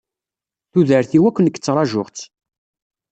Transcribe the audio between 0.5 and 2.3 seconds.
Tudert-iw akk nekk ttṛajuɣ-tt.